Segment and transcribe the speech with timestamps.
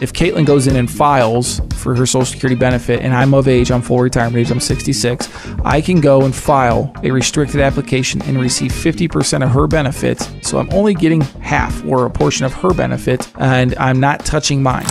[0.00, 3.72] If Caitlin goes in and files for her Social Security benefit, and I'm of age,
[3.72, 5.28] I'm full retirement age, I'm 66,
[5.64, 10.30] I can go and file a restricted application and receive 50% of her benefits.
[10.42, 14.62] So I'm only getting half or a portion of her benefit, and I'm not touching
[14.62, 14.86] mine.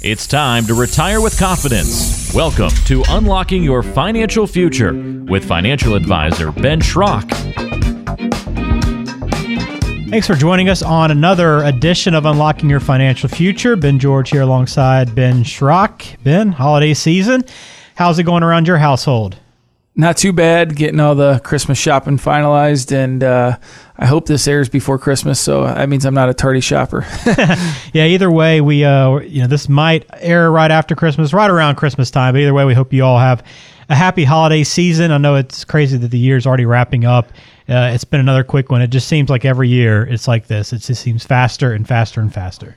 [0.00, 2.32] It's time to retire with confidence.
[2.32, 4.94] Welcome to Unlocking Your Financial Future
[5.28, 7.79] with financial advisor Ben Schrock.
[10.10, 13.76] Thanks for joining us on another edition of Unlocking Your Financial Future.
[13.76, 16.20] Ben George here alongside Ben Schrock.
[16.24, 17.44] Ben, holiday season.
[17.94, 19.38] How's it going around your household?
[19.94, 20.74] Not too bad.
[20.74, 23.56] Getting all the Christmas shopping finalized, and uh,
[23.96, 27.06] I hope this airs before Christmas, so that means I'm not a tardy shopper.
[27.92, 28.06] yeah.
[28.06, 32.10] Either way, we uh, you know this might air right after Christmas, right around Christmas
[32.10, 32.34] time.
[32.34, 33.44] But either way, we hope you all have
[33.90, 35.10] a happy holiday season.
[35.10, 37.28] I know it's crazy that the year's already wrapping up.
[37.68, 38.82] Uh, it's been another quick one.
[38.82, 40.72] It just seems like every year it's like this.
[40.72, 42.76] It just seems faster and faster and faster.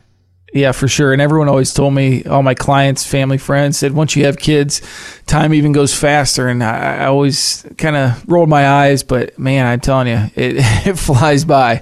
[0.54, 1.14] Yeah, for sure.
[1.14, 4.82] And everyone always told me, all my clients, family, friends said, once you have kids,
[5.26, 6.48] time even goes faster.
[6.48, 10.56] And I, I always kind of rolled my eyes, but man, I'm telling you, it,
[10.88, 11.82] it flies by.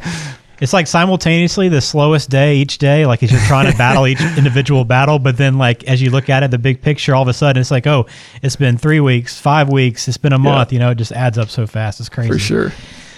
[0.62, 4.22] It's like simultaneously the slowest day each day, like as you're trying to battle each
[4.38, 7.28] individual battle, but then like as you look at it, the big picture, all of
[7.28, 8.06] a sudden it's like, oh,
[8.44, 10.72] it's been three weeks, five weeks, it's been a month.
[10.72, 10.76] Yeah.
[10.76, 12.00] You know, it just adds up so fast.
[12.00, 12.32] It's crazy.
[12.32, 12.72] For sure.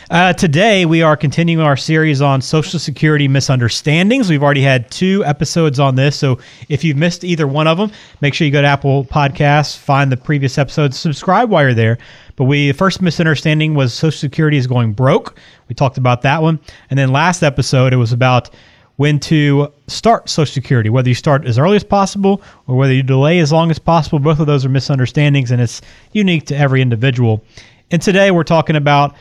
[0.10, 4.30] Uh, today, we are continuing our series on Social Security misunderstandings.
[4.30, 6.16] We've already had two episodes on this.
[6.16, 9.78] So if you've missed either one of them, make sure you go to Apple Podcasts,
[9.78, 11.98] find the previous episodes, subscribe while you're there.
[12.36, 15.38] But we, the first misunderstanding was Social Security is going broke.
[15.70, 16.60] We talked about that one.
[16.90, 18.50] And then last episode, it was about
[18.98, 23.04] when to start Social Security, whether you start as early as possible or whether you
[23.04, 24.20] delay as long as possible.
[24.20, 27.44] Both of those are misunderstandings, and it's unique to every individual.
[27.92, 29.16] And today we're talking about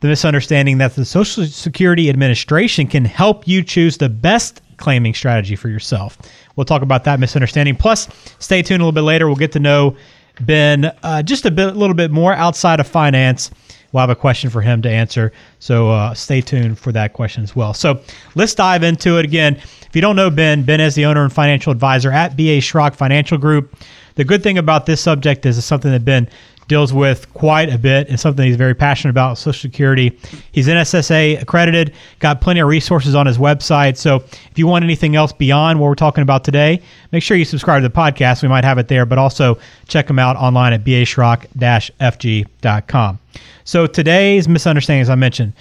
[0.00, 5.56] the misunderstanding that the Social Security Administration can help you choose the best claiming strategy
[5.56, 6.16] for yourself.
[6.56, 7.76] We'll talk about that misunderstanding.
[7.76, 8.08] Plus,
[8.38, 9.26] stay tuned a little bit later.
[9.26, 9.96] We'll get to know
[10.40, 13.50] Ben uh, just a bit, a little bit more outside of finance.
[13.92, 15.32] We'll have a question for him to answer.
[15.60, 17.72] So uh, stay tuned for that question as well.
[17.72, 18.02] So
[18.34, 19.56] let's dive into it again.
[19.56, 22.94] If you don't know Ben, Ben is the owner and financial advisor at BA Schrock
[22.94, 23.74] Financial Group.
[24.16, 26.28] The good thing about this subject is it's something that Ben
[26.68, 30.16] deals with quite a bit and something he's very passionate about Social Security.
[30.52, 33.96] He's NSSA accredited, got plenty of resources on his website.
[33.96, 37.44] So if you want anything else beyond what we're talking about today, make sure you
[37.44, 38.42] subscribe to the podcast.
[38.42, 39.58] We might have it there, but also
[39.88, 43.18] check him out online at baschrock-fg.com.
[43.64, 45.52] So today's misunderstanding, as I mentioned,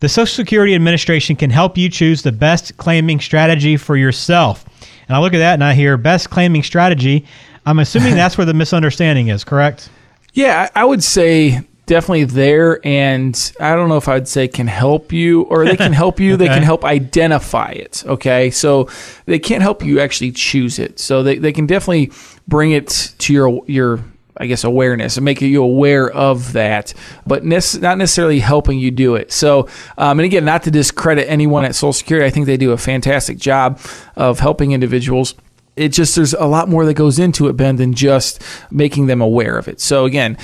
[0.00, 4.64] the Social Security Administration can help you choose the best claiming strategy for yourself.
[5.08, 7.26] And I look at that and I hear best claiming strategy.
[7.66, 9.90] I'm assuming that's where the misunderstanding is, correct?
[10.38, 15.10] Yeah, I would say definitely there and i don't know if i'd say can help
[15.10, 16.46] you or they can help you okay.
[16.46, 18.86] they can help identify it okay so
[19.24, 22.12] they can't help you actually choose it so they, they can definitely
[22.46, 24.04] bring it to your your
[24.40, 26.94] I guess awareness and making you aware of that,
[27.26, 29.32] but ne- not necessarily helping you do it.
[29.32, 29.66] So,
[29.98, 32.78] um, and again, not to discredit anyone at Social Security, I think they do a
[32.78, 33.80] fantastic job
[34.14, 35.34] of helping individuals
[35.78, 39.20] it just there's a lot more that goes into it, Ben, than just making them
[39.20, 39.80] aware of it.
[39.80, 40.36] So again,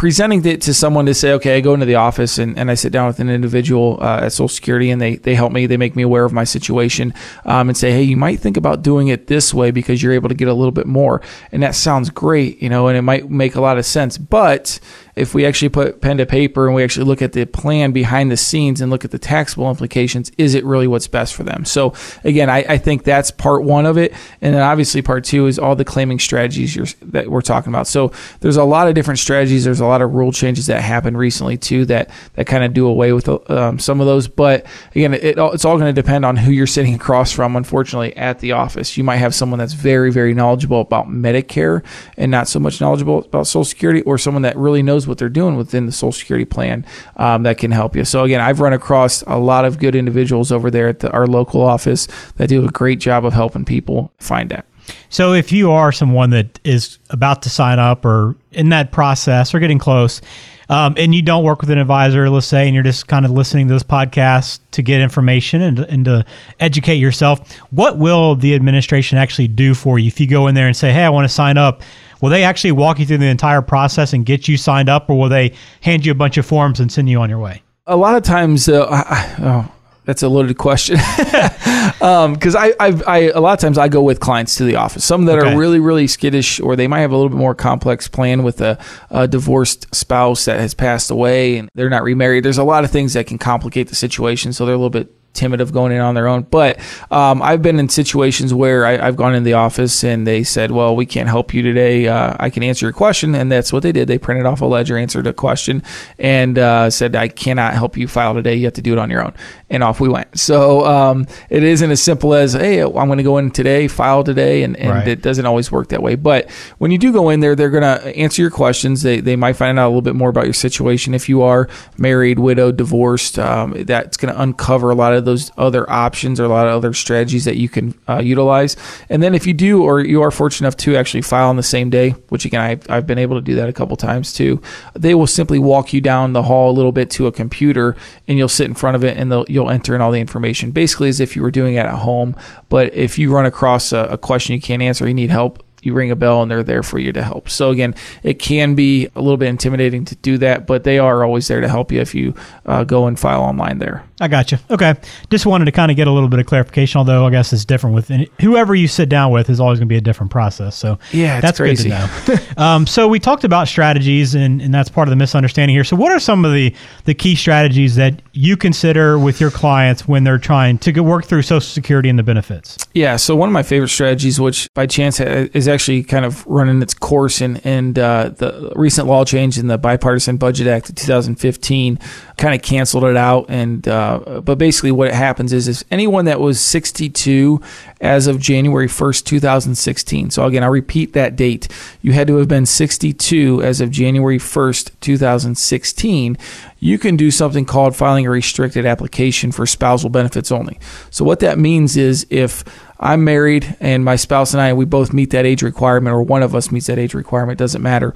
[0.00, 2.74] presenting it to someone to say, okay, I go into the office and, and I
[2.74, 5.76] sit down with an individual uh, at Social Security and they, they help me, they
[5.76, 7.12] make me aware of my situation
[7.44, 10.30] um, and say, hey, you might think about doing it this way because you're able
[10.30, 11.20] to get a little bit more.
[11.52, 14.16] And that sounds great, you know, and it might make a lot of sense.
[14.16, 14.80] But
[15.16, 18.30] if we actually put pen to paper and we actually look at the plan behind
[18.30, 21.64] the scenes and look at the taxable implications, is it really what's best for them?
[21.64, 21.94] So
[22.24, 25.58] again, I, I think that's part one of it, and then obviously part two is
[25.58, 27.86] all the claiming strategies that we're talking about.
[27.86, 29.64] So there's a lot of different strategies.
[29.64, 32.86] There's a lot of rule changes that happened recently too that that kind of do
[32.86, 34.28] away with um, some of those.
[34.28, 37.56] But again, it, it's all going to depend on who you're sitting across from.
[37.56, 41.82] Unfortunately, at the office, you might have someone that's very very knowledgeable about Medicare
[42.16, 45.28] and not so much knowledgeable about Social Security, or someone that really knows what they're
[45.28, 48.06] doing within the Social Security plan um, that can help you.
[48.06, 51.26] So again, I've run across a lot of good individuals over there at the, our
[51.26, 54.64] local office that do a great job of helping people find that.
[55.08, 59.54] So if you are someone that is about to sign up or in that process
[59.54, 60.20] or getting close,
[60.68, 63.32] um, and you don't work with an advisor, let's say, and you're just kind of
[63.32, 66.24] listening to this podcast to get information and, and to
[66.60, 70.68] educate yourself, what will the administration actually do for you if you go in there
[70.68, 71.82] and say, hey, I want to sign up?
[72.20, 75.18] Will they actually walk you through the entire process and get you signed up, or
[75.18, 77.62] will they hand you a bunch of forms and send you on your way?
[77.86, 79.72] A lot of times, uh, I, oh,
[80.04, 84.02] that's a loaded question because um, I, I, I, a lot of times I go
[84.02, 85.04] with clients to the office.
[85.04, 85.52] Some that okay.
[85.52, 88.60] are really, really skittish, or they might have a little bit more complex plan with
[88.60, 88.78] a,
[89.10, 92.44] a, divorced spouse that has passed away and they're not remarried.
[92.44, 95.12] There's a lot of things that can complicate the situation, so they're a little bit
[95.32, 96.42] timid of going in on their own.
[96.42, 96.78] But
[97.10, 100.70] um, I've been in situations where I, have gone in the office and they said,
[100.70, 102.08] "Well, we can't help you today.
[102.08, 104.08] Uh, I can answer your question," and that's what they did.
[104.08, 105.82] They printed off a ledger, answered a question,
[106.18, 108.54] and uh, said, "I cannot help you file today.
[108.54, 109.34] You have to do it on your own."
[109.68, 110.38] And off we went.
[110.38, 114.24] So um, it isn't as simple as, "Hey, I'm going to go in today, file
[114.24, 115.08] today," and, and right.
[115.08, 116.16] it doesn't always work that way.
[116.16, 119.02] But when you do go in there, they're going to answer your questions.
[119.02, 121.68] They they might find out a little bit more about your situation if you are
[121.96, 123.38] married, widowed, divorced.
[123.38, 126.74] Um, that's going to uncover a lot of those other options or a lot of
[126.74, 128.76] other strategies that you can uh, utilize.
[129.08, 131.62] And then if you do, or you are fortunate enough to actually file on the
[131.62, 134.60] same day, which again, I've, I've been able to do that a couple times too,
[134.94, 137.96] they will simply walk you down the hall a little bit to a computer
[138.28, 141.08] and you'll sit in front of it and you'll enter in all the information basically
[141.08, 142.36] as if you were doing it at home.
[142.68, 145.94] But if you run across a, a question you can't answer, you need help, you
[145.94, 147.48] ring a bell and they're there for you to help.
[147.48, 151.24] So again, it can be a little bit intimidating to do that, but they are
[151.24, 152.34] always there to help you if you
[152.66, 154.04] uh, go and file online there.
[154.20, 154.58] I got you.
[154.70, 154.94] Okay,
[155.30, 156.98] just wanted to kind of get a little bit of clarification.
[156.98, 159.88] Although I guess it's different with any, whoever you sit down with is always going
[159.88, 160.76] to be a different process.
[160.76, 161.88] So yeah, that's crazy.
[161.88, 162.42] good to know.
[162.62, 165.84] um, so we talked about strategies, and, and that's part of the misunderstanding here.
[165.84, 166.74] So what are some of the
[167.04, 171.42] the key strategies that you consider with your clients when they're trying to work through
[171.42, 172.76] Social Security and the benefits?
[172.92, 173.16] Yeah.
[173.16, 176.92] So one of my favorite strategies, which by chance is actually kind of running its
[176.92, 181.98] course in, and uh, the recent law change in the Bipartisan Budget Act of 2015
[182.40, 183.46] kind of canceled it out.
[183.48, 187.60] And uh, but basically, what happens is, if anyone that was 62
[188.00, 190.30] as of January 1st, 2016.
[190.30, 191.68] So again, I'll repeat that date.
[192.00, 196.38] You had to have been 62 as of January 1st, 2016.
[196.78, 200.80] You can do something called filing a restricted application for spousal benefits only.
[201.10, 202.64] So what that means is if
[203.02, 206.42] I'm married and my spouse and I, we both meet that age requirement, or one
[206.42, 208.10] of us meets that age requirement, doesn't matter.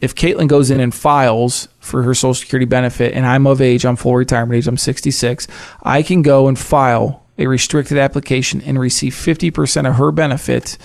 [0.00, 3.84] If Caitlin goes in and files for her Social Security benefit and I'm of age,
[3.84, 5.46] I'm full retirement age, I'm 66,
[5.82, 10.78] I can go and file a restricted application and receive 50% of her benefit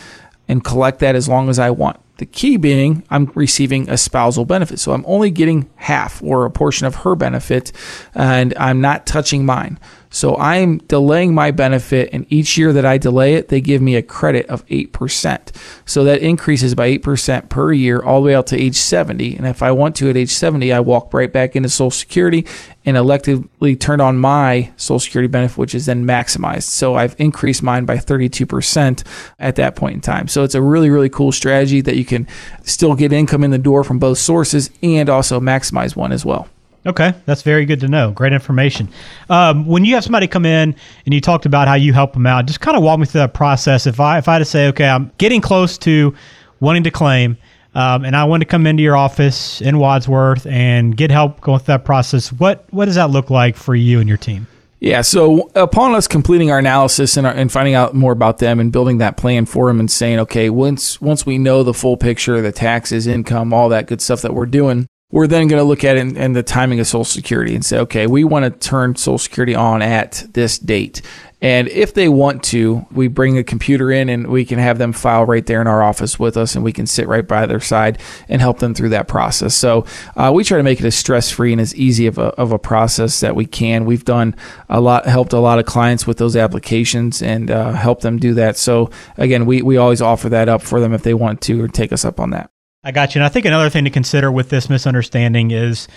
[0.48, 2.00] and collect that as long as I want.
[2.18, 4.80] The key being I'm receiving a spousal benefit.
[4.80, 7.72] So I'm only getting half or a portion of her benefit
[8.13, 9.80] and I'm not touching mine.
[10.15, 13.97] So I'm delaying my benefit, and each year that I delay it, they give me
[13.97, 15.53] a credit of 8%.
[15.85, 19.35] So that increases by 8% per year all the way out to age 70.
[19.35, 22.47] And if I want to at age 70, I walk right back into Social Security
[22.85, 26.63] and electively turn on my Social Security benefit, which is then maximized.
[26.63, 29.03] So I've increased mine by 32%
[29.38, 30.29] at that point in time.
[30.29, 32.25] So it's a really, really cool strategy that you can
[32.63, 36.47] still get income in the door from both sources and also maximize one as well.
[36.86, 38.12] Okay, that's very good to know.
[38.12, 38.88] Great information.
[39.30, 42.28] Um, when you have somebody come in and you talked about how you help them
[42.28, 43.88] out, just kind of walk me through that process.
[43.88, 46.14] If I if I had to say, okay, I'm getting close to
[46.60, 47.38] wanting to claim,
[47.74, 51.60] um, and I want to come into your office in Wadsworth and get help going
[51.60, 54.46] through that process, what what does that look like for you and your team?
[54.80, 58.60] Yeah, so upon us completing our analysis and, our, and finding out more about them
[58.60, 61.98] and building that plan for them and saying, okay, once once we know the full
[61.98, 65.63] picture, the taxes, income, all that good stuff that we're doing, we're then going to
[65.63, 68.51] look at it and the timing of Social Security and say, okay, we want to
[68.51, 71.01] turn Social Security on at this date.
[71.41, 74.91] And if they want to, we bring a computer in and we can have them
[74.91, 77.62] file right there in our office with us, and we can sit right by their
[77.62, 77.97] side
[78.27, 79.56] and help them through that process.
[79.56, 79.85] So
[80.17, 82.51] uh, we try to make it as stress free and as easy of a, of
[82.51, 83.85] a process that we can.
[83.85, 84.35] We've done
[84.67, 88.33] a lot, helped a lot of clients with those applications and uh, helped them do
[88.33, 88.57] that.
[88.57, 91.69] So again, we, we always offer that up for them if they want to or
[91.69, 92.51] take us up on that.
[92.86, 93.20] I got you.
[93.20, 95.88] And I think another thing to consider with this misunderstanding is,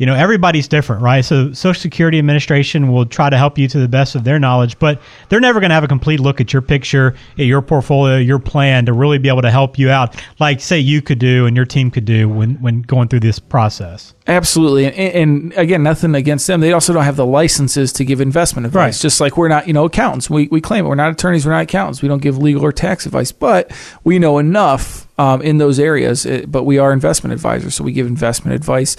[0.00, 1.22] you know, everybody's different, right?
[1.22, 4.78] So Social Security Administration will try to help you to the best of their knowledge,
[4.78, 8.16] but they're never going to have a complete look at your picture, at your portfolio,
[8.16, 11.44] your plan to really be able to help you out, like say you could do
[11.44, 14.14] and your team could do when when going through this process.
[14.26, 16.60] Absolutely, and, and, again, nothing against them.
[16.60, 18.96] They also don't have the licenses to give investment advice.
[18.98, 19.02] Right.
[19.02, 20.30] Just like we're not, you know, accountants.
[20.30, 20.88] We we claim it.
[20.88, 21.44] we're not attorneys.
[21.44, 22.00] We're not accountants.
[22.00, 23.70] We don't give legal or tax advice, but
[24.02, 26.26] we know enough um, in those areas.
[26.46, 28.96] But we are investment advisors, so we give investment advice,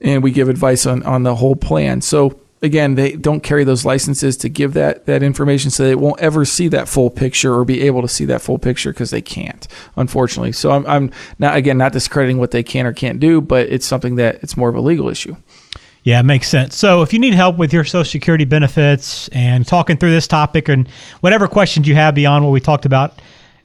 [0.00, 2.00] and we give advice on on the whole plan.
[2.00, 6.20] So again, they don't carry those licenses to give that that information, so they won't
[6.20, 9.22] ever see that full picture or be able to see that full picture because they
[9.22, 10.52] can't, unfortunately.
[10.52, 13.86] So I'm, I'm not again not discrediting what they can or can't do, but it's
[13.86, 15.36] something that it's more of a legal issue.
[16.02, 16.76] Yeah, it makes sense.
[16.76, 20.68] So if you need help with your Social Security benefits and talking through this topic
[20.68, 20.86] and
[21.20, 23.20] whatever questions you have beyond what we talked about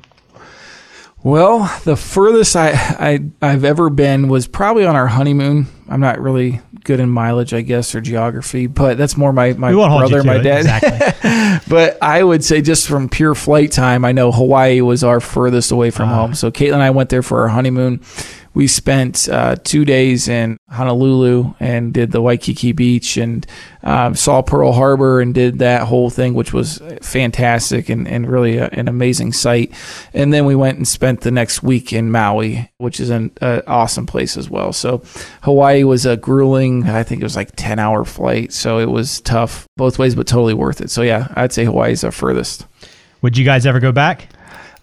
[1.26, 5.66] Well, the furthest I, I I've ever been was probably on our honeymoon.
[5.90, 9.72] I'm not really good in mileage, I guess, or geography, but that's more my my
[9.72, 10.60] We won't hold brother, my dad.
[10.60, 11.60] Exactly.
[11.68, 15.72] but I would say just from pure flight time, I know Hawaii was our furthest
[15.72, 16.14] away from Ah.
[16.16, 16.36] home.
[16.36, 18.02] So Caitlin and I went there for our honeymoon.
[18.56, 23.46] We spent uh, two days in Honolulu and did the Waikiki Beach and
[23.84, 28.58] um, saw Pearl Harbor and did that whole thing, which was fantastic and, and really
[28.58, 29.74] a, an amazing sight.
[30.14, 33.62] And then we went and spent the next week in Maui, which is an uh,
[33.68, 34.72] awesome place as well.
[34.72, 35.04] So
[35.42, 38.54] Hawaii was a grueling, I think it was like 10 hour flight.
[38.54, 40.90] So it was tough both ways, but totally worth it.
[40.90, 42.66] So yeah, I'd say Hawaii's our furthest.
[43.22, 44.30] Would you guys ever go back?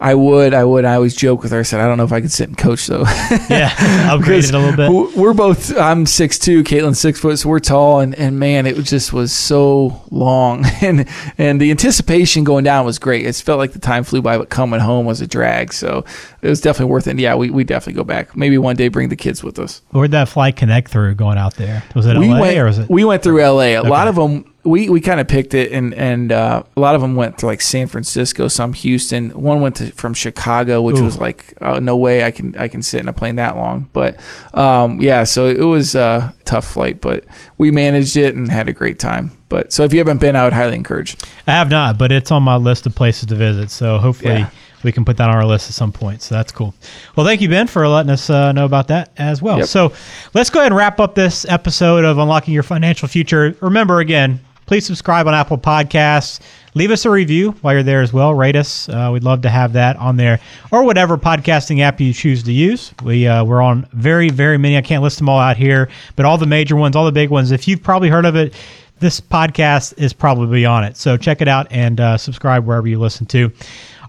[0.03, 0.85] I would, I would.
[0.85, 1.61] I always joke with her.
[1.61, 3.05] I said, I don't know if I could sit and coach though.
[3.49, 3.73] Yeah,
[4.13, 5.17] upgrade it a little bit.
[5.17, 5.77] We're both.
[5.77, 6.65] I'm six two.
[6.65, 8.01] Caitlin's six foot, so we're tall.
[8.01, 12.99] And, and man, it just was so long, and and the anticipation going down was
[12.99, 13.25] great.
[13.25, 15.73] It felt like the time flew by, but coming home was a drag.
[15.73, 16.05] So
[16.41, 17.11] it was definitely worth it.
[17.11, 18.37] And yeah, we we definitely go back.
[18.37, 19.83] Maybe one day bring the kids with us.
[19.91, 21.85] Where'd that flight connect through going out there?
[21.95, 22.91] Was it we LA went, or was it?
[22.91, 23.75] We went through L.A.
[23.75, 24.52] A lot of them.
[24.65, 27.47] We, we kind of picked it, and and uh, a lot of them went to
[27.47, 29.31] like San Francisco, some Houston.
[29.31, 31.05] One went to from Chicago, which Ooh.
[31.05, 33.89] was like, oh, no way I can I can sit in a plane that long.
[33.93, 34.21] But
[34.55, 37.25] um, yeah, so it was a tough flight, but
[37.59, 39.33] we managed it and had a great time.
[39.49, 41.17] But so if you haven't been, I would highly encourage.
[41.49, 43.69] I have not, but it's on my list of places to visit.
[43.71, 44.51] So hopefully Yeah.
[44.85, 46.23] we can put that on our list at some point.
[46.23, 46.73] So that's cool.
[47.17, 49.59] Well, thank you, Ben, for letting us uh, know about that as well.
[49.59, 49.67] Yep.
[49.67, 49.93] So
[50.35, 53.55] let's go ahead and wrap up this episode of Unlocking Your Financial Future.
[53.61, 54.41] Remember, again,
[54.73, 56.41] please subscribe on Apple Podcasts.
[56.73, 58.33] Leave us a review while you're there as well.
[58.33, 58.89] Rate us.
[58.89, 62.53] Uh, we'd love to have that on there or whatever podcasting app you choose to
[62.53, 62.95] use.
[63.05, 64.79] We, uh, we're on very, very many.
[64.79, 67.29] I can't list them all out here, but all the major ones, all the big
[67.29, 67.51] ones.
[67.51, 68.55] If you've probably heard of it,
[68.99, 70.97] this podcast is probably on it.
[70.97, 73.53] So check it out and uh, subscribe wherever you listen to.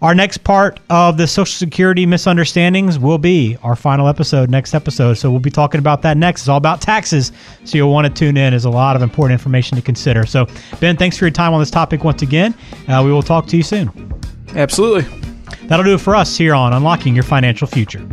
[0.02, 5.14] Our next part of the Social Security misunderstandings will be our final episode, next episode.
[5.14, 6.42] So we'll be talking about that next.
[6.42, 7.32] It's all about taxes.
[7.64, 8.52] So you'll want to tune in.
[8.52, 10.26] There's a lot of important information to consider.
[10.26, 10.48] So,
[10.80, 12.54] Ben, thanks for your time on this topic once again.
[12.88, 13.92] Uh, we will talk to you soon.
[14.56, 15.10] Absolutely.
[15.68, 18.06] That'll do it for us here on Unlocking Your Financial Future.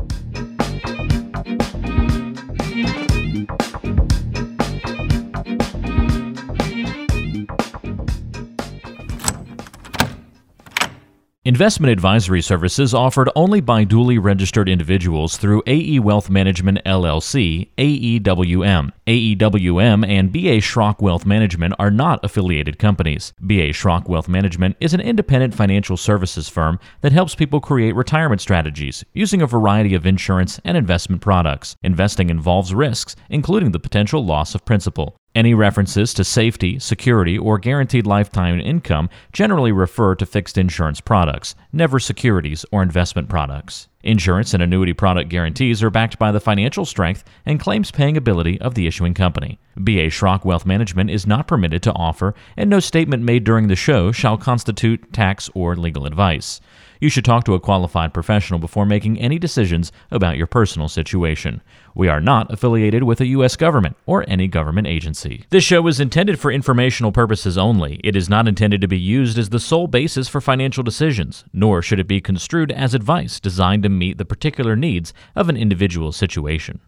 [11.50, 18.92] Investment advisory services offered only by duly registered individuals through AE Wealth Management LLC, AEWM.
[19.08, 23.32] AEWM and BA Schrock Wealth Management are not affiliated companies.
[23.40, 28.40] BA Schrock Wealth Management is an independent financial services firm that helps people create retirement
[28.40, 31.74] strategies using a variety of insurance and investment products.
[31.82, 35.19] Investing involves risks, including the potential loss of principal.
[35.32, 41.54] Any references to safety, security, or guaranteed lifetime income generally refer to fixed insurance products,
[41.72, 43.86] never securities or investment products.
[44.02, 48.58] Insurance and annuity product guarantees are backed by the financial strength and claims paying ability
[48.60, 49.58] of the issuing company.
[49.76, 53.76] BA Schrock Wealth Management is not permitted to offer, and no statement made during the
[53.76, 56.60] show shall constitute tax or legal advice.
[57.00, 61.62] You should talk to a qualified professional before making any decisions about your personal situation.
[61.94, 63.56] We are not affiliated with the U.S.
[63.56, 65.46] government or any government agency.
[65.48, 68.00] This show is intended for informational purposes only.
[68.04, 71.80] It is not intended to be used as the sole basis for financial decisions, nor
[71.80, 76.12] should it be construed as advice designed to meet the particular needs of an individual
[76.12, 76.80] situation.